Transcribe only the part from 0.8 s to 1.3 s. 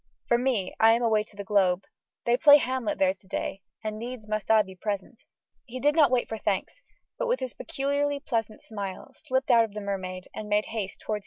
am away